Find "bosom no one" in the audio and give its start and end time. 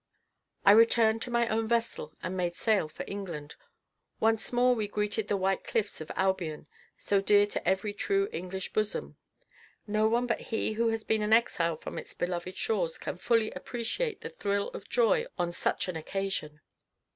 8.73-10.25